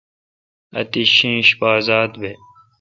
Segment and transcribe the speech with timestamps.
[0.79, 2.33] اتیش شینش پہ ازات بے°۔